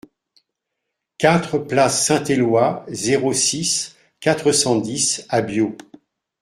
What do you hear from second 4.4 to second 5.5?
cent dix à